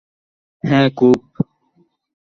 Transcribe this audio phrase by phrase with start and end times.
[0.63, 1.17] হ্যাঁ, খুব।